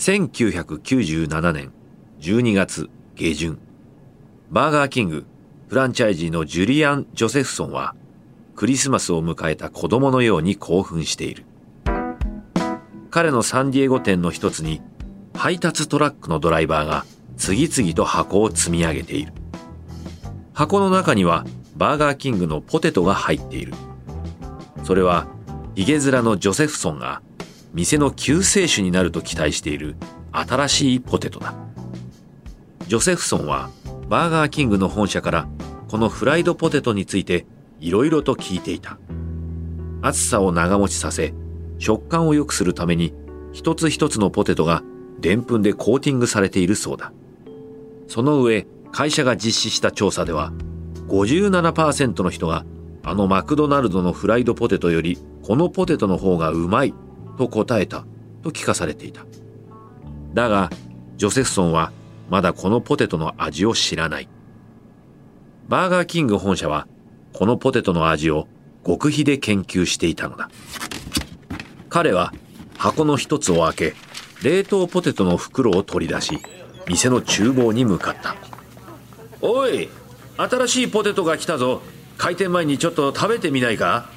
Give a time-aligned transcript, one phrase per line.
[0.00, 1.72] 1997年
[2.20, 3.58] 12月下旬、
[4.50, 5.26] バーガーキング
[5.68, 7.94] フランチャイジーのジュリアン・ジョセフソンは
[8.56, 11.44] クリスマスを迎えた子供のように興奮している。
[13.10, 14.80] 彼のサンディエゴ店の一つに
[15.34, 17.04] 配達トラックのドライバーが
[17.36, 19.34] 次々と箱を積み上げている。
[20.54, 21.44] 箱の中には
[21.76, 23.74] バーガーキングのポテトが入っている。
[24.82, 25.26] それは
[25.74, 27.20] ヒゲ面のジョセフソンが
[27.72, 29.96] 店の救世主になると期待している
[30.32, 31.54] 新しいポテトだ。
[32.88, 33.70] ジョセフソンは
[34.08, 35.48] バーガーキングの本社から
[35.88, 37.46] このフライドポテトについて
[37.78, 38.98] いろいろと聞いていた。
[40.02, 41.34] 暑さを長持ちさせ、
[41.78, 43.14] 食感を良くするために
[43.52, 44.82] 一つ一つのポテトが
[45.20, 47.12] でんぷんでコーティングされているそうだ。
[48.08, 50.52] その上、会社が実施した調査では、
[51.08, 52.64] 57%の人が
[53.02, 56.94] あのマクドナルドのフライドポテトよりこのポテトの方がうまい
[57.40, 58.04] と答えた
[58.42, 59.24] と聞かされていた。
[60.34, 60.68] だが、
[61.16, 61.90] ジョセフソンは
[62.28, 64.28] まだこのポテトの味を知らない。
[65.66, 66.86] バーガーキング本社は
[67.32, 68.46] このポテトの味を
[68.84, 70.50] 極秘で研究していたのだ。
[71.88, 72.34] 彼は
[72.76, 73.94] 箱の一つを開け、
[74.42, 76.38] 冷凍ポテトの袋を取り出し、
[76.88, 78.36] 店の厨房に向かった。
[79.40, 79.88] おい、
[80.36, 81.80] 新しいポテトが来たぞ。
[82.18, 84.10] 開店前にちょっと食べてみないか？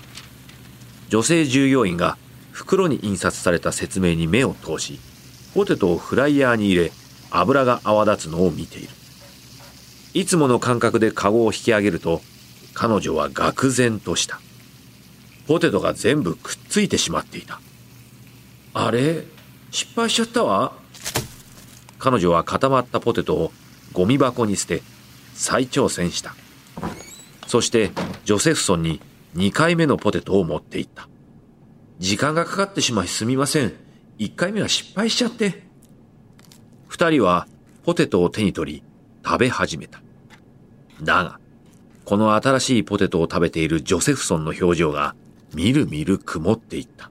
[1.07, 2.17] 女性従業員が
[2.53, 4.99] 袋に印刷された説明に目を通し、
[5.53, 6.91] ポテトをフライヤーに入れ、
[7.31, 8.89] 油が泡立つのを見ている。
[10.13, 12.21] いつもの感覚でカゴを引き上げると、
[12.75, 14.39] 彼女は愕然とした。
[15.47, 17.59] ポテトが全部くっついてしまっていた。
[18.75, 19.25] あれ？
[19.71, 20.73] 失敗しちゃったわ？
[21.97, 23.51] 彼女は固まったポテトを
[23.93, 24.83] ゴミ箱に捨て、
[25.33, 26.35] 再挑戦した。
[27.47, 27.91] そして、
[28.25, 29.01] ジョセフソンに
[29.35, 31.07] 2回目のポテトを持っていった。
[31.99, 33.73] 時間がかかってしまいすみません。
[34.19, 35.63] 1回目は失敗しちゃって。
[36.88, 37.47] 二人は
[37.84, 38.84] ポテトを手に取り
[39.25, 40.01] 食べ始めた。
[41.01, 41.40] だが、
[42.06, 45.16] この新しいポテトを食べているジョセフソンの表情が
[45.53, 47.09] みるみる曇っていった。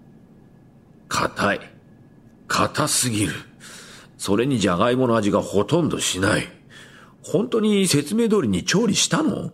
[1.09, 1.61] 硬い。
[2.49, 3.33] 硬すぎる。
[4.19, 6.49] それにじゃがいもの味がほとんどしない。
[7.23, 9.53] 本当に説明通りに調理したの？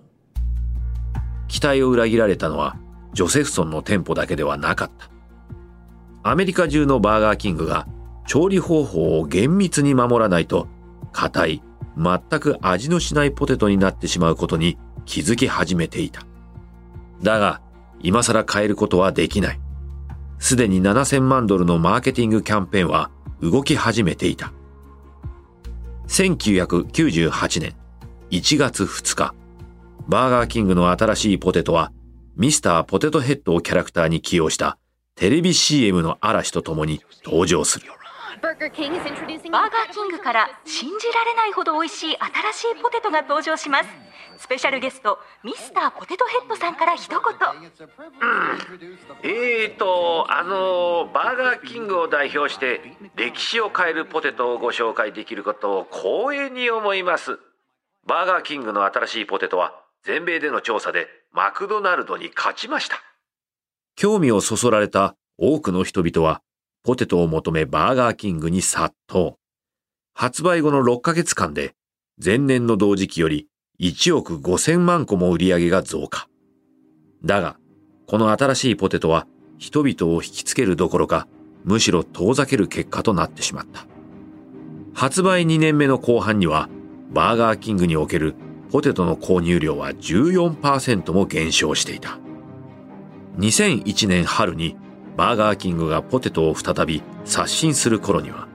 [1.48, 2.76] 期待を裏切られたのは
[3.14, 5.08] ジョセフソンの店舗だけではなかった。
[6.30, 7.86] アメリカ中のバーガーキングが
[8.26, 10.68] 調理方法を厳密に守らないと
[11.10, 11.62] 硬い、
[11.96, 16.26] 全く味のしないポテトになってしまうことに気づき始めていた。
[17.22, 17.62] だが、
[18.00, 19.60] 今更変えることはできない。
[20.38, 23.10] すでに7000万ドルのマーケティングキャンペーンは
[23.40, 24.52] 動き始めていた。
[26.08, 27.74] 1998年
[28.30, 29.34] 1月2日、
[30.06, 31.90] バーガーキングの新しいポテトは
[32.36, 34.76] ミスターポテトヘッドをキャラクターに起用した
[35.18, 37.86] テレビ CM の嵐とともに登場する。
[38.40, 38.92] バーガーキン
[40.10, 43.88] グから信じられないほど美味しい新しいポテトが登場します。
[44.38, 47.66] スペシャルゲストミスターポテトヘッドさんから一言、うん、
[49.24, 52.80] えーとあのバーガーキングを代表して
[53.16, 57.40] 歴史を変えるポテトをご紹介できることを光栄に思います。
[58.06, 63.02] バーガーキングの新しいポテトは全米での調査でマクドナルドに勝ちました
[64.00, 66.40] 興味をそそられた多くの人々は
[66.84, 69.34] ポテトを求めバーガーキングに殺到。
[70.14, 71.74] 発売後の6ヶ月間で
[72.24, 73.48] 前年の同時期より
[73.80, 76.28] 1億5000万個も売り上げが増加。
[77.24, 77.56] だが、
[78.06, 79.26] この新しいポテトは
[79.58, 81.26] 人々を引きつけるどころか、
[81.64, 83.84] むしろ遠ざける結果となってしまった。
[84.94, 86.68] 発売2年目の後半には、
[87.10, 88.36] バーガーキングにおける
[88.70, 92.20] ポテトの購入量は14%も減少していた。
[93.38, 94.76] 2001年春に
[95.16, 98.48] バーガーキングがポテトを再び刷新する頃には、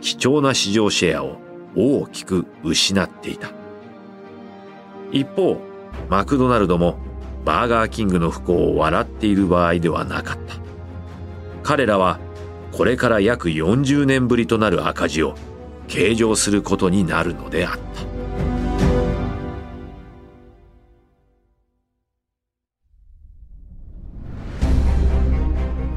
[0.00, 1.38] 貴重な市場シェアを
[1.76, 3.50] 大きく失っていた。
[5.10, 5.60] 一方、
[6.08, 6.98] マクドナルドも
[7.44, 10.54] バーガーキングの不幸を笑っている場合ではなかった。
[11.64, 12.20] 彼らは
[12.70, 15.34] これから約40年ぶりとなる赤字を
[15.88, 18.11] 計上することになるのであった。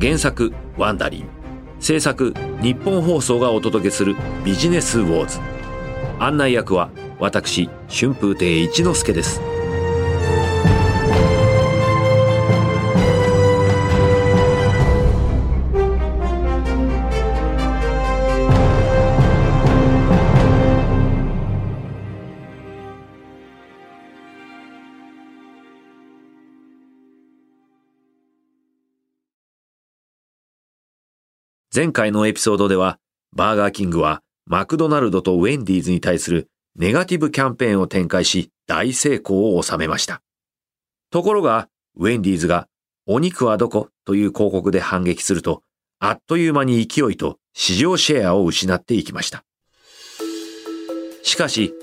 [0.06, 1.26] 原作ワンダリン。
[1.80, 5.40] 制作日本放送がお届けするビジネスウォーズ。
[6.20, 9.42] 案内役は私春風亭一之輔です。
[31.76, 33.00] 前回のエピソードでは、
[33.36, 40.22] バーガーキングはマクドナルドとウェンディーズに対するネガティブキャンペーンを展開し大成功を収めました。
[41.12, 41.68] ところが、
[41.98, 42.70] ウェンディーズが
[43.06, 45.64] お肉はどこという広告で反撃すると、
[46.00, 49.44] あっという間に勢いと市場シェアを失っていきました。
[51.24, 51.74] しかし、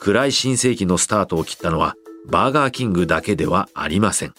[0.00, 1.94] 暗い新世紀のスタートを切ったのは
[2.28, 4.34] バーガーキングだけではありません。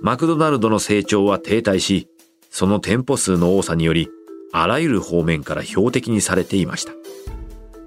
[0.00, 2.08] マクドナルドの成長は停滞し、
[2.58, 4.08] その店舗数の多さにより、
[4.50, 6.92] あらゆる方面から標的にされていました。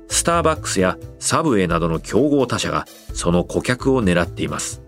[0.09, 2.85] スターバックスやサブウェイなどの競合他社が
[3.15, 4.83] その顧客を狙っています。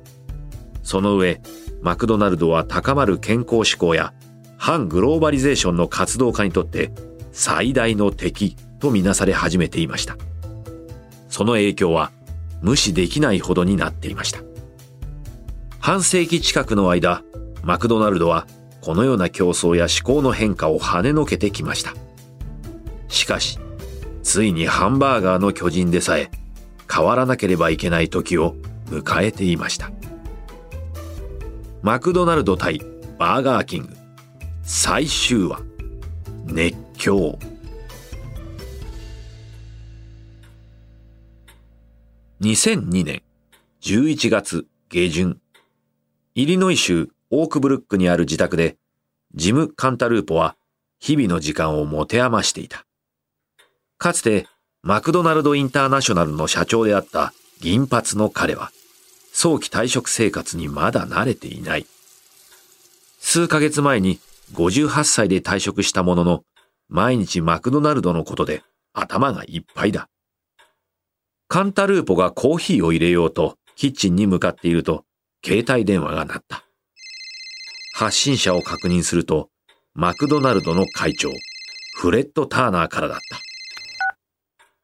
[0.83, 1.41] その上、
[1.81, 4.13] マクドナルドは高まる健康志向や
[4.55, 6.91] 反グローバリゼーションの活動家にとって
[7.31, 10.15] 最大の敵とみなされ始めていました。
[11.27, 12.11] その影響は
[12.61, 14.41] 無視できないほどになっていました。
[15.79, 17.23] 半世紀近くの間、
[17.63, 18.45] マクドナルドは
[18.81, 21.93] このような競争や思考の変化を跳ねのけてきました。
[23.07, 23.59] しかし、
[24.23, 26.31] ついにハンバーガーの巨人でさえ
[26.91, 28.55] 変わらなければいけない時を
[28.87, 29.91] 迎えていました。
[31.81, 32.81] マクドナルド対
[33.17, 33.93] バーガーキング
[34.63, 35.61] 最終話
[36.45, 37.39] 熱狂
[42.41, 43.23] 2002年
[43.81, 45.39] 11月下旬、
[46.35, 48.77] イリノイ州オークブルックにある自宅で、
[49.33, 50.57] ジム・カンタルーポは
[50.99, 52.85] 日々の時間を持て余していた。
[53.97, 54.47] かつて
[54.83, 58.71] マクドナルドインターナショナルの社長であった銀髪の彼は、
[59.31, 61.85] 早期退職生活にまだ慣れていない。
[63.19, 64.19] 数ヶ月前に
[64.53, 66.43] 58歳で退職したものの、
[66.89, 68.63] 毎日マクドナルドのことで
[68.93, 70.09] 頭がいっぱいだ。
[71.47, 75.05] カンタルーポがコーヒーを入れようとキッチンに向かっていると、
[75.45, 76.65] 携帯電話が鳴った。
[77.93, 79.49] 発信者を確認すると、
[79.93, 81.29] マクドナルドの会長、
[81.95, 83.39] フレッド・ターナーからだった。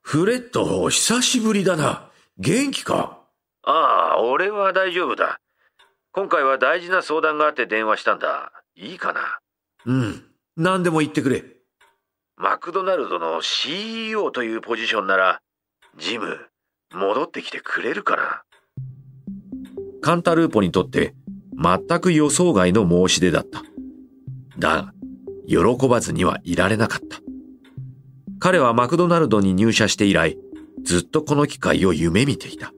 [0.02, 2.10] フレッド、久しぶりだな。
[2.38, 3.20] 元気か？
[3.64, 5.40] ああ、俺は大丈夫だ。
[6.12, 8.52] 今回は大事な相談があって電話したんだ。
[8.76, 9.40] いいかな？
[9.86, 10.24] うん。
[10.56, 11.44] 何でも言ってくれ。
[12.36, 15.42] マクドナルドの CEO というポジションなら、
[15.98, 16.48] ジム、
[16.94, 18.44] 戻ってきてくれるかな？
[20.02, 21.16] カンタルーポにとって
[21.58, 23.64] 全く予想外の申し出だった。
[24.60, 24.94] だが、
[25.48, 27.18] 喜ばずにはいられなかった。
[28.40, 30.38] 彼はマクドナルドに入社して以来、
[30.84, 32.72] ずっとこの機会を夢見ていた。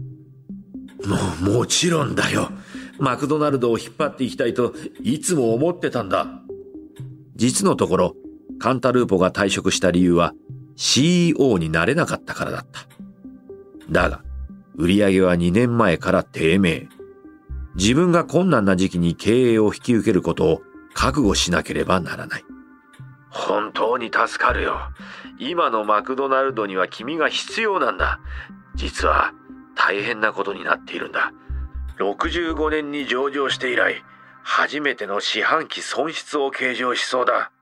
[1.43, 2.49] も、もちろんだよ。
[2.99, 6.41] マクドナルドを引っ張っていきたいといつも思ってたんだ。
[7.35, 8.15] 実のところ、
[8.59, 10.33] カンタルーポが退職した理由は
[10.75, 12.81] CEO になれなかったからだった。
[13.89, 14.21] だが、
[14.75, 16.87] 売り上げは2年前から低迷。
[17.79, 20.61] 自分が困難な時期に経営を引き受けることを
[20.93, 22.43] 覚悟しなければならない。
[23.29, 24.77] 本当に助かるよ。
[25.39, 28.19] 今のマクドナルドには君が必要なんだ。
[28.75, 29.33] 実は
[29.75, 31.31] 大変なことになっているんだ。
[31.99, 34.03] 65年に上場して以来、
[34.43, 37.53] 初めての四半期損失を計上しそうだ。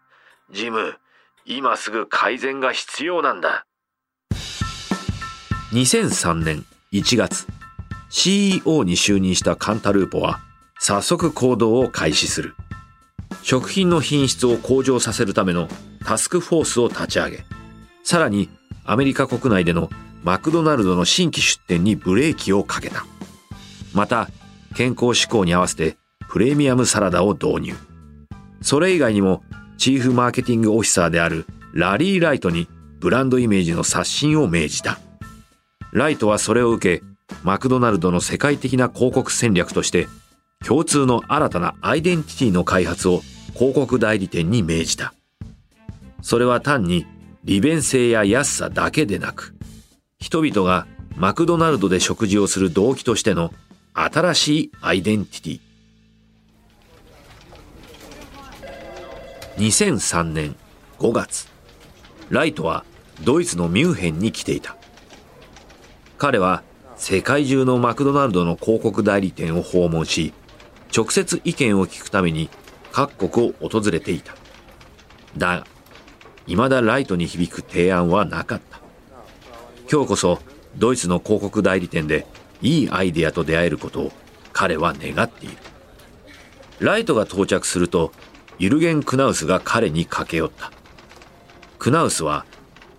[0.50, 0.96] ジム、
[1.46, 3.68] 今すぐ改善が必要なんだ。
[5.74, 7.46] 2003年1月、
[8.10, 10.40] CEO に就任したカンタルーポは、
[10.80, 12.56] 早速行動を開始する。
[13.42, 15.68] 食品の品質を向上させるための
[16.06, 17.46] タスクフォースを立ち上げ、
[18.04, 18.50] さらに
[18.86, 19.90] アメリカ国内での
[20.24, 23.06] マクドナルドの新規出店にブレーキをかけた。
[23.94, 24.30] また、
[24.76, 25.98] 健康志向に合わせて
[26.30, 27.76] プレミアムサラダを導入。
[28.62, 29.44] それ以外にも、
[29.78, 32.68] チーフマーケティングオフィサーであるラリー・ライトに
[33.00, 35.00] ブランドイメージの刷新を命じた。
[35.92, 37.06] ライトはそれを受け、
[37.44, 40.08] マクドナルドの世界的な広告戦略として、
[40.66, 43.22] 共通の新たなアイデンティティの開発を
[43.54, 45.14] 広告代理店に命じた。
[46.22, 47.06] それは単に
[47.44, 49.56] 利便性や安さだけでなく、
[50.20, 53.54] 人々がマクドナルドで食事をする動機としての
[53.94, 55.60] 新しいアイデンティティ。
[59.58, 60.56] 2003年
[61.00, 61.48] 5月、
[62.30, 62.84] ライトは
[63.24, 64.76] ドイツのミュンヘンに来ていた。
[66.18, 66.64] 彼は
[66.98, 70.34] 世界中のマクドナルドの広告代理店を訪問し、
[70.96, 72.50] 直接意見を聞くために
[72.92, 74.36] 各国を訪れていた。
[75.38, 75.68] だが、
[76.48, 78.82] 未だライトに響く提案はなかった。
[79.90, 80.40] 今日こそ
[80.76, 82.26] ドイツの広告代理店で
[82.62, 84.12] いいアイデアと出会えることを
[84.52, 85.58] 彼は願っている。
[86.80, 88.12] ライトが到着すると、
[88.60, 90.72] ユルゲン・クナウスが彼に駆け寄った。
[91.78, 92.46] クナウスは、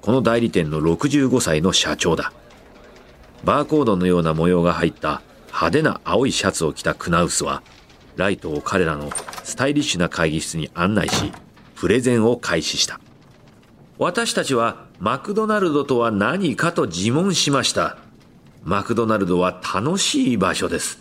[0.01, 2.33] この代理店の65歳の社長だ。
[3.45, 7.63] バーコードのような模様が入った派手な青いシャツを着たクナウスは、
[8.17, 9.11] ライトを彼らの
[9.45, 11.33] スタイリッシュな会議室に案内し、
[11.77, 13.01] プレゼンを開始した。
[13.99, 17.99] 私たちはマクドナルドとは何かと自問しました。
[18.63, 20.99] マクドナルドは楽しい場所です。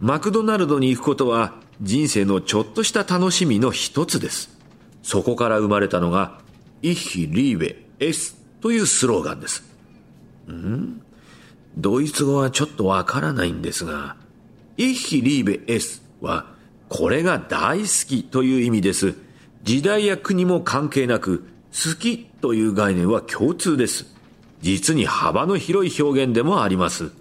[0.00, 4.50] マクドナルドに行くことは人生のちょっとした楽しみの一つです。
[5.02, 6.40] そこから生まれたのが、
[6.82, 9.64] イッヒリーベエスというスローガンです。
[10.50, 11.00] ん？
[11.78, 14.16] ドイツ語はちょっとわからないんですが、
[14.76, 16.46] イッヒリーベエスは、
[16.88, 19.14] これが大好きという意味です。
[19.62, 24.06] 時代や国も関係なく、好きという概念は共通です。
[24.60, 27.12] 実に幅の広い表現でもあります。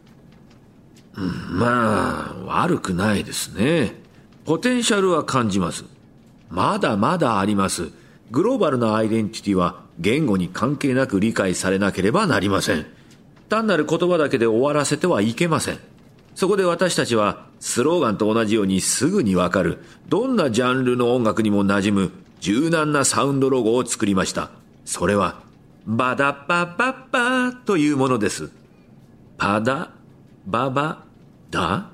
[1.15, 3.93] うん、まあ、悪くないですね。
[4.45, 5.85] ポテンシャルは感じます。
[6.49, 7.89] まだまだあります。
[8.31, 12.96] グローバルなアイデンティティは言語に関係なく理解されなければなりません。
[13.49, 15.79] 単なる言葉だけで終わらせてはいけません。
[16.35, 24.51] そこで私たちはスローガンと同じようにすぐにわかる、どんなジャンルの音楽にも馴染む柔軟なサウンドロゴを作りました。
[24.85, 25.41] それは、
[25.85, 28.51] バダパパパというものです。
[29.37, 29.91] パダ、
[30.45, 31.03] ババ、
[31.49, 31.89] ダ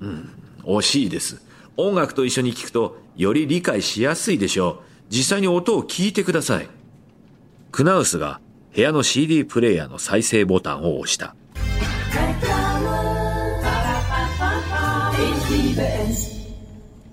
[0.00, 0.30] うん、
[0.64, 1.42] 惜しいです。
[1.76, 4.84] 音楽と一緒に聴くとより理解しやすいでしょう。
[5.10, 6.68] 実際に音を聞いてください。
[7.72, 8.40] クナウスが
[8.76, 11.34] 部屋の CD プレイヤーの再生ボタンを押した。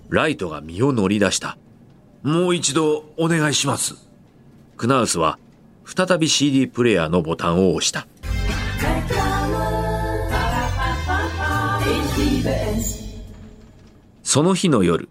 [0.09, 1.57] ライトが身を乗り出した。
[2.21, 3.95] もう一度お願いします。
[4.75, 5.39] クナウスは
[5.85, 8.07] 再び CD プレイヤーのボタンを押した。
[14.21, 15.07] その日の夜、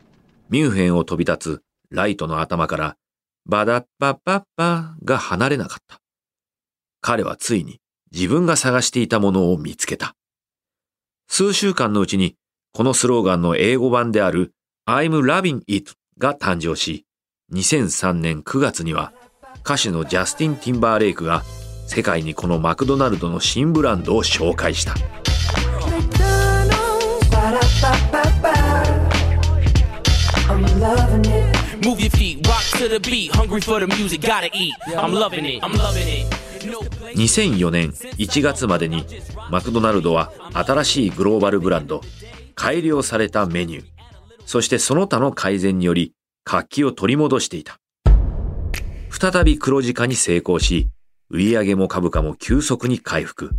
[0.50, 2.96] ミュンヘンを飛び立つライトの頭から
[3.46, 6.01] バダッパッパッパが離れなかった。
[7.02, 7.80] 彼はついに
[8.12, 10.14] 自分が探していたものを見つけた。
[11.28, 12.36] 数週間のうちに
[12.72, 14.54] このスローガンの英語版である
[14.86, 17.04] I'm loving it が誕生し、
[17.52, 19.12] 2003年9月には
[19.64, 21.42] 歌手のジャスティン・ティンバーレイクが
[21.86, 24.94] 世界にこのマクドナルドの新ブランドを紹介した。
[31.82, 34.72] Move your feet, rock to the beat, hungry for the music, gotta eat.
[34.96, 36.51] I'm loving it, I'm loving it.
[36.70, 39.04] 2004年1月までに
[39.50, 42.00] マクドナルドは新しいグローバルブランド
[42.54, 43.84] 改良されたメニュー。
[44.46, 46.14] そしてその他の改善により
[46.44, 47.78] 活気を取り戻していた。
[49.10, 50.88] 再び黒字化に成功し
[51.30, 53.50] 売上も株価も急速に回復。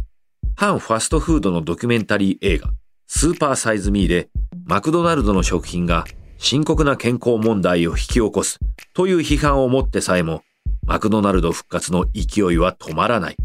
[0.55, 2.69] 反ファストフードのドキュメンタリー映画
[3.07, 4.29] スーパーサイズミーで
[4.65, 6.05] マクドナルドの食品が
[6.37, 8.59] 深刻な健康問題を引き起こす
[8.93, 10.43] という批判を持ってさえも、
[10.85, 13.37] マクドナルド復活の勢いは止まらない。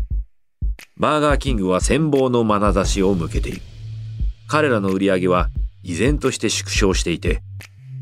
[0.96, 3.62] バーガーキングは羨望の眼差しを向けている。
[4.48, 5.48] 彼らの売り上げは
[5.82, 7.42] 依然として縮小していて、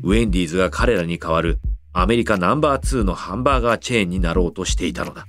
[0.03, 1.59] ウェンディーズが彼らに代わる
[1.93, 5.25] アメリカナンバー2のハンバーガーチェーンになろうとしていたのだ。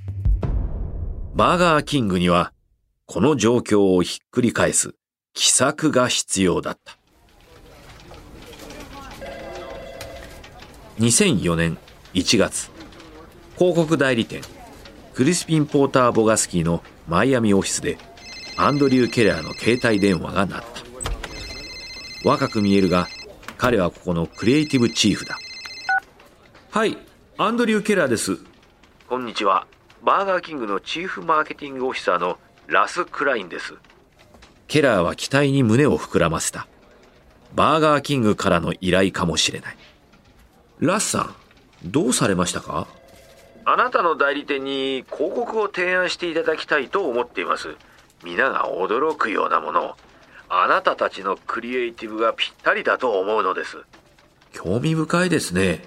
[1.35, 2.53] バーガーキングには、
[3.07, 4.95] この状況をひっくり返す
[5.33, 6.99] 奇策が必要だった。
[10.99, 11.79] 2004年
[12.15, 12.71] 1月、
[13.59, 14.43] 広告代理店、
[15.15, 17.99] クリスピン・ポーター・ボガスキーのマイアミオフィスで、
[18.57, 22.29] アンドリュー・ケラーの携帯電話が鳴った。
[22.29, 23.09] 若く見えるが、
[23.57, 25.37] 彼はここのクリエイティブチーフだ。
[26.71, 26.97] はい、
[27.37, 28.39] アンドリュー・ケラーです。
[29.09, 29.67] こんにちは。
[30.05, 32.39] バーガーキングのチーフマーケティングオフィサーの
[32.69, 33.75] ラス・クラインです。
[34.69, 36.69] ケラーは期待に胸を膨らませた。
[37.57, 39.77] バーガーキングからの依頼かもしれない。
[40.79, 41.35] ラッさん、
[41.85, 42.87] どうされましたか？
[43.71, 47.77] あなたの代理店に広告を提案していただきたいと思っています。
[48.25, 49.95] 皆が驚くようなものを。
[50.49, 53.77] あなたたちのクリエイティブがぴったりだと思うのです。
[54.53, 55.87] 興味深いですね。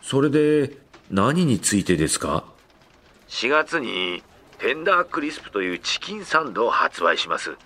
[0.00, 0.78] それで、
[1.10, 2.44] 何についてですか
[3.26, 4.22] ?4 月に、
[4.60, 7.56] テンダークリスプというチキンサンドを発売します。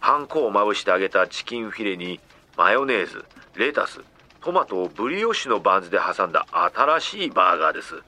[0.00, 2.18] パン粉をまぶして揚げたチキンフィレに、
[2.56, 4.00] マヨネーズ、レタス、
[4.40, 8.02] トマトをブリオッシュのバンズで挟んだ新しいバーガーです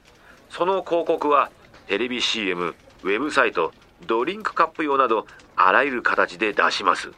[0.50, 1.50] その広告は
[1.87, 3.73] テレビ CM ウェブサイト
[4.07, 5.26] ドリンクカップ用など
[5.57, 7.11] あらゆる形で出します。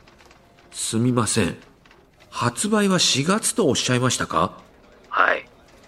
[0.72, 1.56] すみません。
[2.30, 4.52] 発売は4月とおっしゃいましたか？
[5.08, 5.46] はい。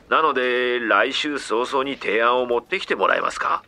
[0.08, 3.62] なので来週早々に提案を持ってきてもらえますか？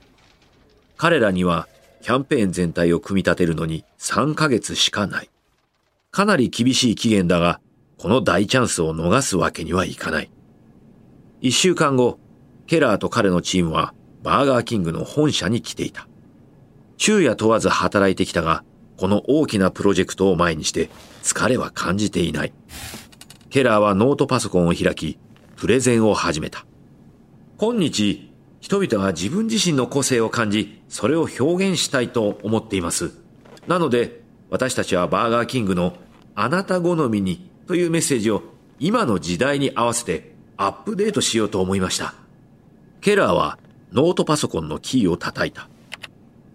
[0.96, 1.68] 彼らには
[2.02, 5.30] キャンペーン全体を組み立てるのに3ヶ月しかない。
[6.10, 7.60] かなり厳しい期限だが
[7.96, 10.30] この大チャンスを逃すわけにはいかない。
[11.40, 12.18] 一週間後、
[12.66, 16.08] ケラーと彼のチームはバーガーキングの本社に来ていた。
[16.96, 18.64] 昼夜問わず働いてきたが、
[18.96, 20.88] この大きなプロジェクトを前にして
[21.22, 22.52] 疲れは感じていない。
[23.50, 25.18] ケラーはノートパソコンを開き、
[25.56, 26.64] プレゼンを始めた。
[27.58, 28.30] 今日、
[28.60, 33.12] 人々は自分自身の個性を感じ、それを表現したいと思っています。
[33.66, 35.94] なので、私たちはバーガーキングの
[36.34, 38.42] あなた好みにというメッセージを
[38.78, 42.23] 今の時代に合わせてアップデートしようと思いました。
[43.04, 43.58] ケラーは
[43.92, 45.68] ノートパソコンのキーを叩いた。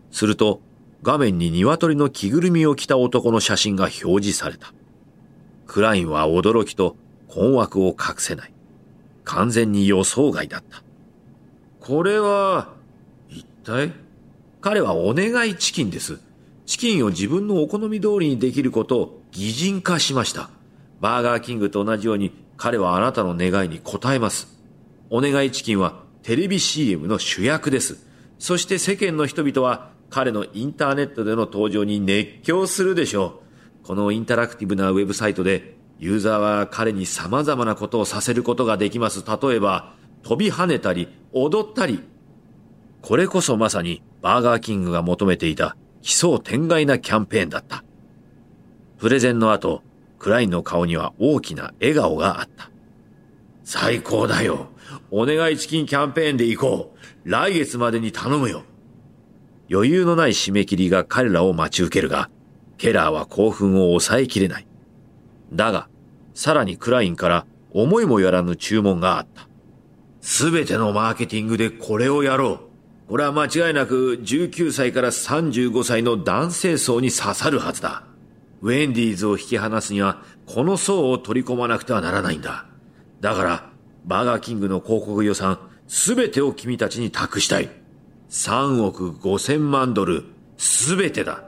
[0.10, 0.62] すると
[1.04, 4.74] 画面に鶏の着ぐるみを着た男の写真が表示された。
[5.68, 6.96] クラインは驚きと
[7.28, 8.54] 困惑を隠せない。
[9.26, 10.82] 完全に予想外だった。
[11.82, 12.74] これは、
[13.30, 13.94] 一体？
[14.60, 16.20] 彼はお願いチキンです。
[16.66, 20.50] チキンを自分のお好み通りにできることを擬人化しました。
[21.00, 24.48] バーガーキングと同じように彼はあなたの願いに応えます。
[25.12, 28.06] お願いチキンはテレビ CM の主役です。
[28.38, 33.42] そして世間の人々は彼のインターネットでの登場に熱狂するでしょ
[33.84, 33.86] う。
[33.86, 39.24] このインタラクティブなウェブサイトでユーザーは彼に様々なことをさせることができます。
[39.26, 42.02] 例えば、飛び跳ねたり、踊ったり。
[43.02, 47.84] これこそまさにバーガーキングが求めていた奇想天外なキャンペーンだった。
[48.98, 49.84] プレゼンの後、
[50.18, 52.70] クラインの顔には大きな笑顔があった。
[53.70, 54.70] 最高だよ。
[55.12, 57.30] お願いチキンキャンペーンで行こう。
[57.30, 58.64] 来月までに頼むよ。
[59.72, 62.32] 余裕のない締め切りが彼らを待ち受けるが、
[62.80, 64.66] ケラーは興奮を抑えきれない。
[65.54, 65.88] だが、
[66.34, 69.48] さらにクラインから思いもよらぬ注文があった。
[70.20, 72.62] すべてのマーケティングでこれをやろ
[73.06, 73.10] う。
[73.10, 78.02] これは間違いなく19歳から35歳の男性層に刺さるはずだ。
[78.64, 82.66] ウェンディーズを引き離すには、この層を取り込まなくてはならないんだ。
[83.22, 83.70] だから、
[84.06, 87.70] バーガーキングの広告予算、すべてを君たちに託したい。
[88.30, 90.24] 3億5千万ドル、
[90.58, 91.44] すべてだ。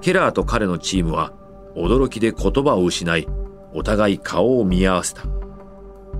[0.00, 1.32] ケラーと彼のチームは、
[1.76, 3.28] 驚きで言葉を失い、
[3.74, 5.22] お互い顔を見合わせた。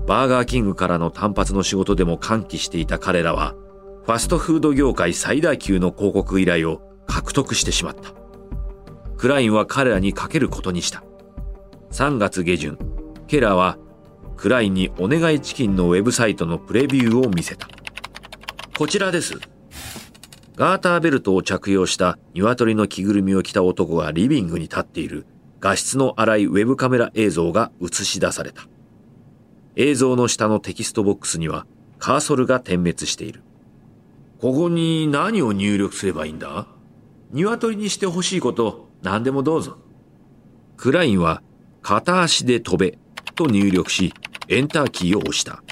[0.07, 3.55] バーガーキングからの単発の仕事でも歓喜していた彼らは、
[4.05, 8.13] ファストフード業界最大級の広告依頼を獲得してしまった。
[9.17, 11.03] クラインは彼らにかけることにした。
[11.91, 12.77] 3月下旬、
[13.27, 13.77] ケラーは
[14.37, 17.67] クラインにお願いチキンのウェブサイトのプレビューを見せた。
[18.77, 19.39] こちらです。
[20.55, 25.25] ガーターベルトを着用した鶏の着ぐるみを着た男がリビングに立っている
[25.59, 28.67] 画質の荒いウェブカメラ映像が映し出された。
[29.75, 31.65] 映像の下のテキストボックスには
[31.97, 33.41] カーソルが点滅している。
[34.39, 36.67] ここに何を入力すればいいんだ？
[37.31, 39.77] 鶏にしてほしいこと何でもどうぞ。
[40.75, 41.41] クラインは
[41.81, 42.99] 片足で飛べ
[43.33, 44.13] と入力し、
[44.47, 45.63] エンターキーを押した。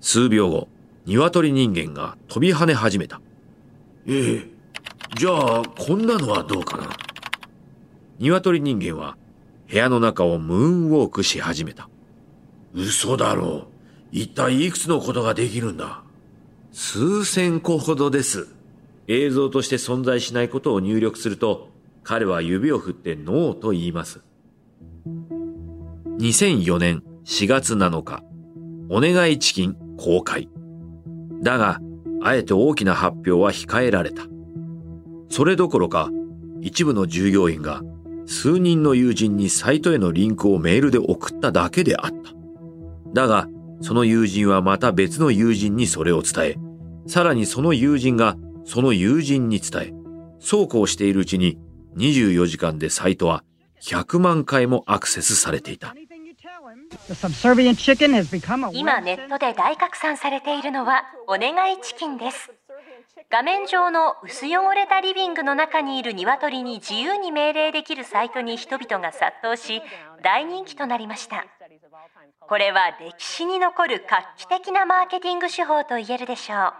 [0.00, 0.68] 数秒後、
[1.06, 3.20] 鶏人間が飛び跳ね始めた。
[4.06, 4.50] ええ、
[5.16, 6.88] じゃあ、こんなのはどうかな？
[8.18, 9.16] 鶏人間は
[9.70, 11.88] 部屋の中をムーンウォークし始めた。
[12.74, 13.66] 嘘だろう。
[14.10, 16.02] 一体いくつのことができるんだ？
[16.72, 18.48] 数千個ほどです。
[19.06, 21.70] 映像として存在しないことを入力すると、
[22.02, 24.20] 彼は指を振ってノーと言います。
[26.18, 28.24] 2004年4月7日、
[28.90, 30.48] お願いチキン公開。
[31.44, 31.80] だが、
[32.24, 34.24] あえて大きな発表は控えられた。
[35.30, 36.10] それどころか、
[36.60, 37.82] 一部の従業員が
[38.26, 42.32] 数人の友人にサイトへのリンクをメールで送っただけであった。
[43.14, 43.46] だが、
[43.80, 46.56] その友人はまた別の友人にそれを伝え、
[47.06, 49.94] さらにその友人がその友人に伝え、
[50.40, 51.58] そうこうしているうちに
[51.96, 53.44] 24時間でサイトは
[53.82, 55.94] 100万回もアクセスされていた。
[58.72, 62.50] 今ネットで大拡散されているのはお願いチキンです。
[63.30, 69.82] 画面上の薄汚れたリビングの中にいる鶏に自由に命令できるサイトに人々が殺到し
[70.22, 71.44] 大人気となりました
[72.40, 76.72] これは歴史に残る画期的なマーケティング手法と言えるでしょ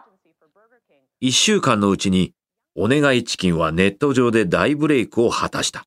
[1.22, 2.32] う1週間のうちに
[2.80, 5.82] お願いチキンはネット上で大ブレイクを果たした。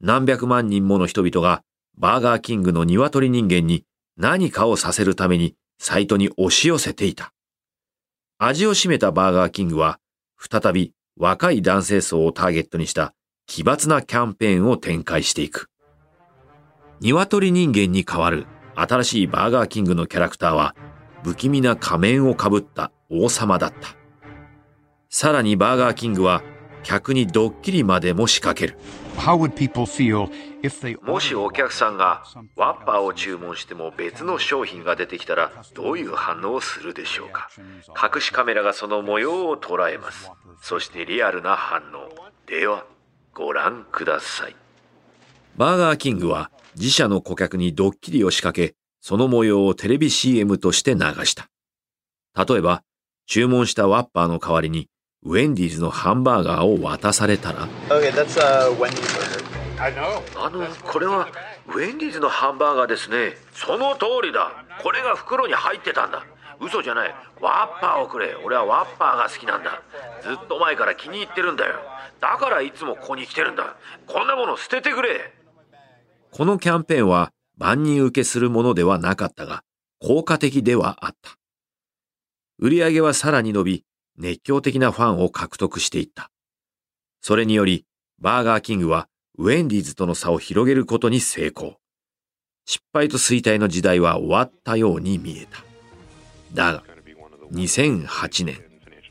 [0.00, 1.60] 何百万人もの人々が
[1.96, 3.84] バーガーキングの鶏人間に
[4.16, 7.32] 何かをさせるためにサイトに押し寄せていた。
[8.38, 9.98] 味を占めたバーガーキングは
[10.38, 13.14] 再び若い男性層をターゲットにした
[13.46, 15.68] 奇抜なキャンペーンを展開していく。
[17.00, 20.74] 鶏人間に代わる新しいバーガーキングのキャラクターは
[21.22, 23.96] 不気味な仮面をかぶった王様だった。
[25.08, 26.42] さらにバーガーキングは
[26.84, 28.78] 客にドッキリまでも仕掛ける。
[31.02, 32.24] もしお客さんが
[32.56, 37.48] ワッパーを注文しても別の商品が出てきたらどういう反応をするでしょうか
[38.14, 40.30] 隠しカメラがその模様を捉えます。
[40.62, 42.08] そしてリアルな反応。
[42.46, 42.86] では、
[43.32, 44.56] ご覧ください。
[45.56, 51.48] バーガーキングは自社の顧客にドッキリを仕掛け、その模様をテレビ CM として流した。
[52.46, 52.82] 例えば、
[53.26, 54.88] 注文したワッパーの代わりに、
[55.24, 59.82] ウェンディーズのハンバーガーを渡されたら、Okay, that's a Wendy's burger.
[59.82, 60.22] I know.
[60.36, 61.28] あの、これは、
[61.68, 63.36] ウェンディーズのハンバーガーですね。
[63.54, 64.64] その通りだ。
[64.82, 66.26] これが袋に入ってたんだ。
[66.60, 67.14] 嘘じゃない。
[67.40, 68.36] ワッパーをくれ。
[68.44, 69.82] 俺はワッパーが好きなんだ。
[70.22, 71.74] ずっと前から気に入ってるんだよ。
[72.20, 73.76] だからいつもここに来てるんだ。
[74.06, 75.32] こんなもの捨ててくれ。
[76.30, 79.62] このキャンペーンは万人受けするものではなかったが、
[80.00, 81.30] 効果的ではあった。
[82.58, 83.84] 売り上げはさらに伸び、
[84.16, 86.30] 熱狂的なファンを獲得していった。
[87.20, 87.84] それにより、
[88.18, 91.76] バーガーキングはウェンディーズとの差を広げることに成功。
[92.66, 95.64] 失敗と衰退の時代は終わったように見えた。
[96.54, 96.84] だが、
[97.52, 98.62] 2008年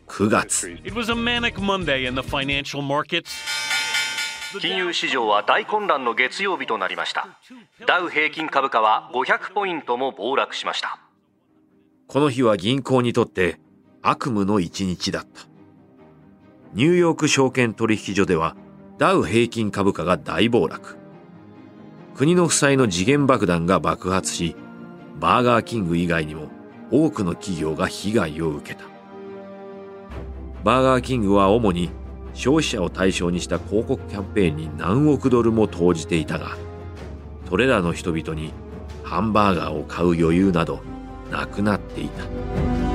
[0.08, 3.32] 9月、It was a manic Monday in the financial markets.
[4.60, 7.28] 金融市場は大混乱の月曜日となりました
[7.88, 11.00] ダウ平均株価は500ポイントも暴落しました
[12.08, 13.60] この日は銀行にとって
[14.06, 15.48] 悪夢の一日だった。
[16.74, 18.58] ニューヨーク証券取引所では
[18.98, 20.98] ダウ平均株価が大暴落。
[22.14, 24.58] 国の負債の時限爆弾が爆発し、
[25.20, 26.50] バーガーキング以外にも
[26.92, 28.84] 多くの企業が被害を受けた。
[30.66, 31.90] バーガーキングは主に
[32.34, 36.58] 消費者を対象にした広告キャンペーンに何億ドルも投じていたが、
[37.48, 38.52] それらの人々に
[39.04, 40.82] ハンバーガーを買う余裕など
[41.32, 42.93] なくなっていた。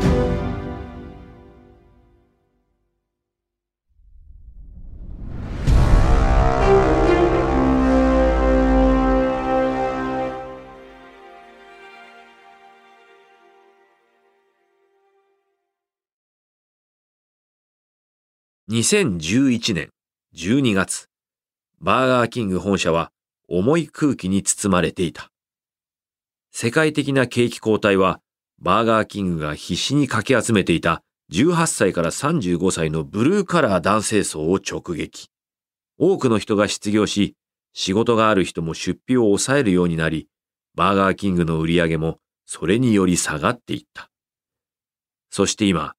[18.70, 19.88] 2011年
[20.36, 21.08] 12月、
[21.80, 23.12] バーガーキング本社は
[23.48, 25.30] 重い空気に包まれていた。
[26.52, 28.20] 世界的な景気後退は、
[28.60, 31.02] バーガーキングが必死にかき集めていた
[31.32, 35.30] 18歳から35歳のブルーカラー男性層を直撃。
[35.96, 37.36] 多くの人が失業し、
[37.72, 40.28] 仕事がある人も出費を抑えるようになり、
[40.74, 44.10] バーガーキングの売り上げもそれにより下がっていった。
[45.30, 45.94] そして今、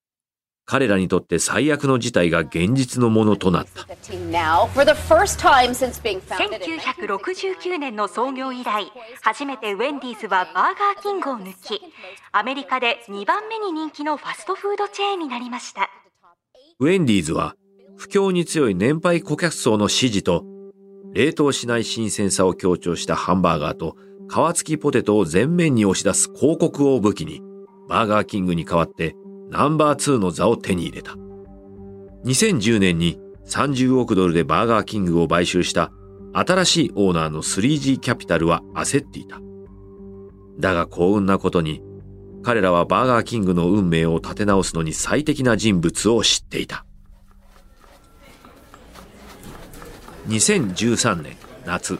[0.64, 3.86] 彼らにとって最悪の事態が現実のものとなった。
[4.30, 8.90] now for the first time since being founded in 1969年の創業以来
[9.22, 11.80] 初めてウェンディーズはバーガーキングを抜き
[12.32, 15.90] アメリカで2番目に人気のファストフードチェーンになりました
[16.78, 17.54] ウェンディーズは
[17.96, 20.44] 不況に強い年配顧客層の支持と
[21.12, 23.96] 冷凍しない新鮮さを強調したハンバーガーと
[24.28, 27.42] 皮付きポテトを前面に押し出す広告を武器に
[27.88, 29.16] バーガーキングに代わって
[29.50, 31.16] ナンバー2の座を手に入れた。
[32.24, 35.90] 2010年に30億ドルでバーガーキングを買収した
[36.32, 39.40] 新しいオーナーの 3G キャピタルは焦っていた。
[40.58, 41.82] だが幸運なことに
[42.42, 46.84] 彼らはバーガーキングの運命を立て直すのに最適な人物を知っていた。
[50.28, 51.36] 2013年
[51.66, 51.98] 夏、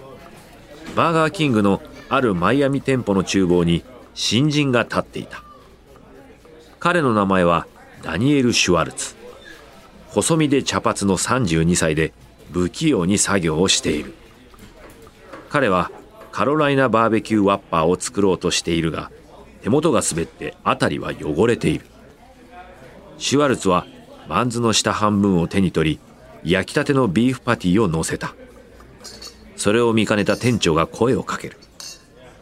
[0.95, 3.83] バーガーキングのあるマイアミ店舗の厨房に
[4.15, 5.43] 新人が立っていた。
[6.81, 7.67] 彼の名前は
[8.03, 9.15] ダニエル・シュワルツ。
[10.09, 12.15] 細身で茶髪の32歳で
[12.51, 14.15] 不器用に作業をしている。
[15.51, 15.91] 彼は
[16.33, 19.11] カロライナバーベキューワッパーを作ろうとしているが、
[19.61, 21.85] 手元が滑って辺りは汚れている。
[23.19, 23.87] シュワルツは
[24.27, 25.99] バンズの下半分を手に取
[26.43, 28.35] り、焼きたてのビーフパティを乗せた。
[29.57, 31.59] それを見かねた店長が声をかける。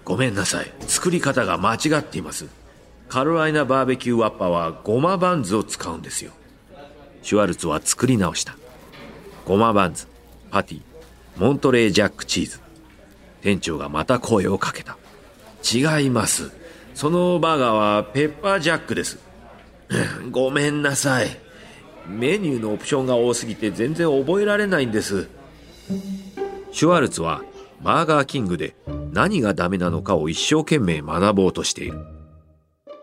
[0.04, 0.72] ごめんなさい。
[0.86, 2.46] 作り方が間違っています。
[3.08, 6.32] カロライナバーベキューワッパーはゴマバンズを使うんですよ。
[7.22, 8.56] シュワルツは作り直した。
[9.46, 10.06] ゴマバンズ、
[10.50, 10.82] パティ、
[11.36, 12.60] モントレージャックチーズ。
[13.40, 14.98] 店長がまた声をかけた。
[15.64, 16.50] 違います。
[16.94, 19.18] そのバーガーはペッパージャックです。
[20.30, 21.28] ごめんなさい。
[22.06, 25.28] メニューのオプションが多すぎて全然覚えられないんです。
[26.72, 27.42] シュワルツは
[27.82, 28.74] バーガーキングで
[29.12, 32.17] 何がダメなのかを一生懸命学ぼうとしている。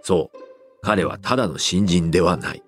[0.06, 0.38] そう、
[0.84, 2.62] 彼はただの新人ではない。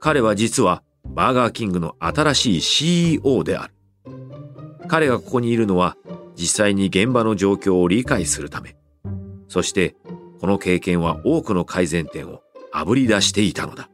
[0.00, 3.74] 彼は実はバーガーキングの新しい CEO である。
[4.88, 5.96] 彼がここにいるのは
[6.34, 8.76] 実際に現場の状況を理解するため。
[9.46, 9.94] そして
[10.40, 13.88] この経験は多くの改善点をあぶり出していたのだ。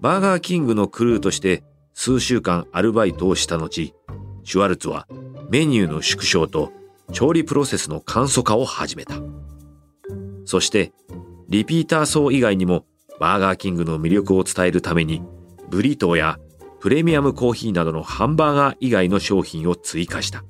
[0.00, 1.62] バーガーキングのクルーとして
[1.94, 3.94] 数週間アルバイトをした後、
[4.42, 5.06] シュワルツは
[5.48, 6.72] メニューの縮小と
[7.12, 9.14] 調理プロセスの簡素化を始めた。
[10.44, 10.92] そして、
[11.50, 12.86] リピーター層以外にも
[13.18, 15.20] バーガーキングの魅力を伝えるために、
[15.68, 16.38] ブリトーや
[16.78, 20.44] プレミアムコーヒーなどのハンバーガー以外の商品を追加した。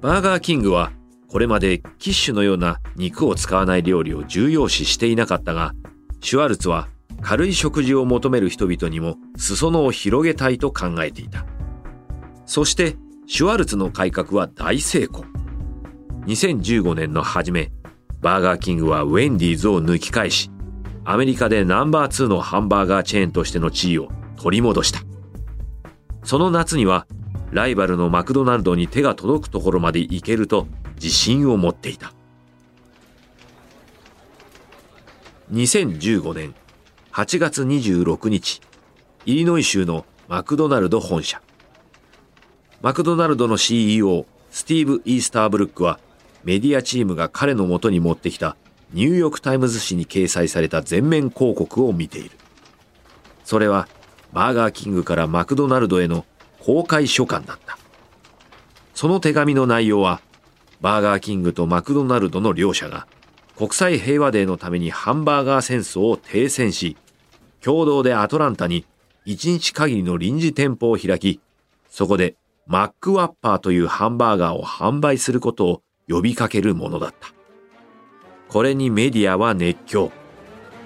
[0.00, 0.92] バーガーキングは、
[1.26, 5.72] これまでキッシュのような肉を使わない料理を重要視していなかったが、
[6.20, 6.86] シュワルツは
[7.20, 11.44] 軽い食事を求める人々にも裾野を広げたいと考えていた。
[12.46, 12.94] そして
[13.26, 15.24] シュワルツの改革は大成功。
[16.26, 17.70] 2015年の初め、
[18.20, 20.50] バーガーキングはウェンディーズを抜き返し、
[21.04, 25.00] アメリカでナンバー2のハンバーガーチェーンとしての地位を取り戻した。
[26.24, 27.06] その夏には、
[27.52, 32.12] ライバルのマクドナルドに手が届くところまで行けると自信を持っていた。
[35.52, 36.54] 2015年
[37.12, 38.60] 8月26日、
[39.26, 41.40] イリノイ州のマクドナルド本社。
[42.82, 46.00] マクドナルドの CEO、スティーブ・イースターブルックは
[46.46, 48.56] メディアチームが彼の元に持ってきた
[48.92, 52.30] ニューヨークタイムズ紙に掲載された全面広告を見ている。
[53.44, 53.88] それは
[54.32, 56.24] バーガーキングからマクドナルドへの
[56.60, 57.76] 公開書簡だった。
[58.94, 60.20] その手紙の内容は、
[60.80, 63.08] バーガーキングとマクドナルドの両者が
[63.56, 66.96] 国際平和デーのためにハンバーガー戦争を停戦し、
[67.60, 68.86] 共同でアトランタに
[69.26, 71.40] 1日限りの臨時店舗を開き、
[71.90, 72.36] そこで
[72.68, 77.28] マックワッパーというハンバーガーを販売することを呼びかけるものだった。
[78.48, 80.12] これにメディアは熱狂。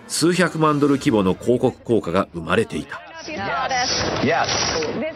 [0.09, 3.01] 数百万ドル規模の広告効果が生まれていた。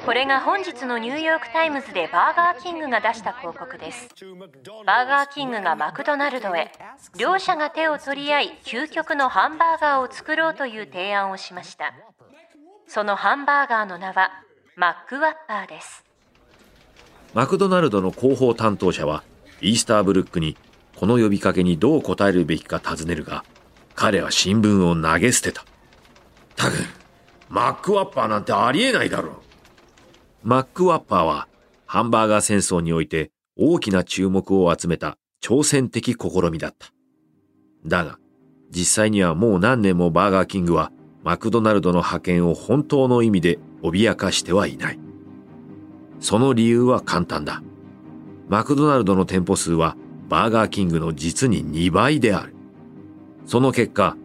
[0.04, 4.08] これが本日のニューヨーク・タイムズでバーガーキングが出した広告です。
[4.86, 6.70] バーガーキングがマクドナルドへ、
[7.18, 11.94] 両社が手を取り合い、究極のハンバーガーを作ろうという提案をしました。
[12.86, 14.30] そのハンバーガーの名は、
[14.76, 16.04] マックワッパーです。
[17.32, 19.24] マクドナルドの広報担当者は、
[19.60, 20.56] イースターブルックに
[20.96, 23.44] この呼びかけにどう答えるべきか尋ねるが、
[23.94, 25.64] 彼は新聞を投げ捨てた。
[26.56, 26.74] たく、
[27.48, 29.34] マックワッパーなんてありえないだろう。
[30.42, 31.48] マックワッパーは、
[31.86, 36.88] ハンバーガー戦争において大きな注目を集めた挑戦的試みだった。
[37.86, 38.18] だが、
[38.70, 40.90] 実際にはもう何年もバーガーキングは
[41.22, 44.98] マクドナルドの覇権を本当の意味で脅かしてはいない。
[46.18, 47.62] その理由は簡単だ。
[48.48, 49.96] マクドナルドの店舗数は
[50.28, 52.54] バーガーキングの実に2倍である。
[53.46, 54.16] その結果、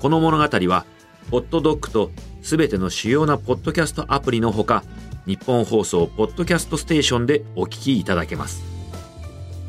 [0.01, 0.87] この物語は
[1.31, 2.11] ホットドッグと
[2.42, 4.85] すべての主要なポッドキャストアプリのほか
[5.27, 8.72] 日本放送ポッドキャストステーションでお聞きいただけます。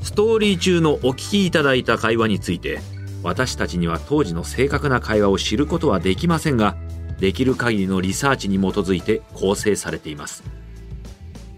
[0.04, 2.82] ストーリー中のお聞きいただいた会話について
[3.24, 6.76] 私たちには当時の正確な会話を知ることはできませんが
[7.20, 10.44] できる限りのリサーチに基づいて構成されています。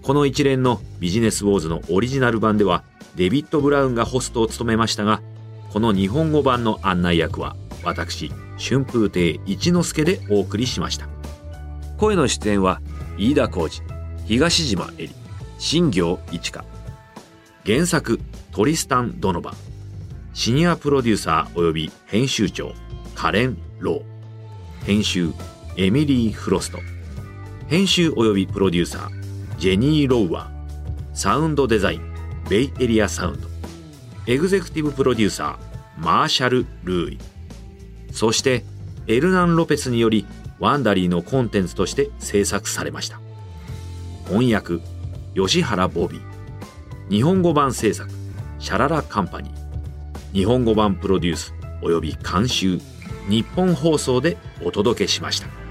[0.04, 2.84] この一連のビジネスウォーズのオリジナル版では
[3.16, 5.24] デビッド・ブラウンがホストを務めましたが
[5.72, 11.08] この日本語版の案内役は私春風亭一之輔でお送りしました。
[11.98, 12.80] 声の出演は
[13.18, 13.84] 飯田浩二
[14.28, 15.20] 東島恵里
[15.58, 16.64] 新行一華。
[17.66, 18.20] 原作
[18.52, 19.56] トリスタン・ドノバ。
[20.36, 22.74] シニアプロデューサー及び編集長
[23.16, 24.86] カレン・ロー。
[24.86, 25.32] 編集
[25.76, 26.78] エミリー・フロスト。
[27.68, 29.10] 編集及びプロデューサー
[29.58, 31.16] ジェニー・ロウワー。
[31.16, 32.14] サウンドデザイン
[32.48, 33.48] ベイエリアサウンド。
[34.28, 37.20] エグゼクティブプロデューサーマーシャル・ルーイ。
[38.12, 38.64] そして
[39.08, 40.28] エルナン・ロペスにより
[40.60, 43.20] ワンダリーのコンテンツとして制作されました。
[44.28, 44.78] 翻訳
[45.34, 46.35] 吉原ボビー。
[47.10, 48.10] 日本語版制作
[48.58, 49.54] シャララカンパニー
[50.34, 52.80] 日本語版プロデュースおよび監修
[53.30, 55.65] ニッポン放送でお届けしました。